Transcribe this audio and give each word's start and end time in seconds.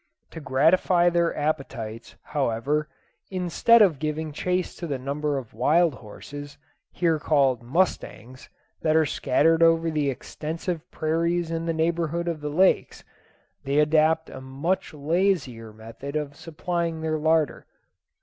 To 0.31 0.39
gratify 0.39 1.11
their 1.11 1.37
appetites, 1.37 2.15
however, 2.23 2.89
instead 3.29 3.83
of 3.83 3.99
giving 3.99 4.31
chase 4.31 4.73
to 4.77 4.87
the 4.87 4.97
number 4.97 5.37
of 5.37 5.53
wild 5.53 5.93
horses 5.93 6.57
here 6.91 7.19
called 7.19 7.61
mustangs 7.61 8.49
that 8.81 8.95
are 8.95 9.05
scattered 9.05 9.61
over 9.61 9.91
the 9.91 10.09
extensive 10.09 10.89
prairies 10.89 11.51
in 11.51 11.67
the 11.67 11.71
neighbourhood 11.73 12.27
of 12.27 12.41
the 12.41 12.49
lakes, 12.49 13.03
they 13.63 13.77
adopt 13.77 14.27
a 14.31 14.41
much 14.41 14.91
lazier 14.91 15.71
method 15.71 16.15
of 16.15 16.35
supplying 16.35 17.01
their 17.01 17.19
larder. 17.19 17.67